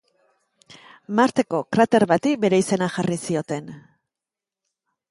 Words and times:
Marteko 1.19 1.59
krater 1.77 2.07
bati 2.13 2.35
bere 2.47 2.61
izena 2.65 2.91
jarri 2.97 3.21
zioten. 3.29 3.73